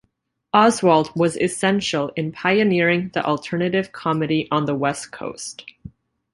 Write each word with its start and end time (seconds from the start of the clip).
Oswalt 0.51 1.15
was 1.15 1.37
essential 1.37 2.09
in 2.15 2.31
pioneering 2.31 3.11
the 3.13 3.23
alternative 3.23 3.91
comedy 3.91 4.47
on 4.49 4.65
the 4.65 4.73
West 4.73 5.11
Coast. 5.11 5.63